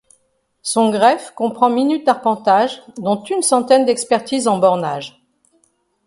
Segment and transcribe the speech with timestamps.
[0.63, 5.23] Son greffe comprend minutes d'arpentage, dont une centaine d'expertises en bornage.